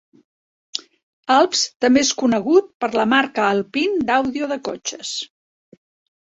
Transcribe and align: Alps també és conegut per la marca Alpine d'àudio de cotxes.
Alps 1.35 1.61
també 1.85 2.03
és 2.07 2.15
conegut 2.23 2.73
per 2.85 2.91
la 3.01 3.07
marca 3.13 3.45
Alpine 3.53 4.03
d'àudio 4.11 4.53
de 4.55 4.61
cotxes. 4.73 5.17